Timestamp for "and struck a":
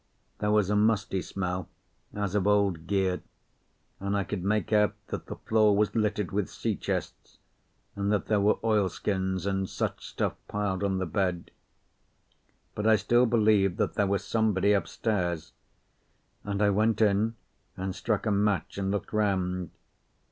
17.77-18.31